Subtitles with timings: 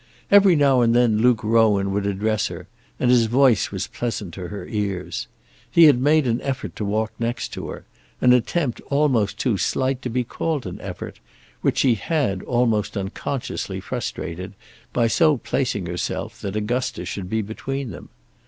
[0.31, 2.67] Every now and then Luke Rowan would address her,
[2.99, 5.27] and his voice was pleasant to her ears.
[5.69, 7.85] He had made an effort to walk next to her,
[8.19, 11.19] an attempt almost too slight to be called an effort,
[11.61, 14.53] which she had, almost unconsciously, frustrated,
[14.91, 18.09] by so placing herself that Augusta should be between them.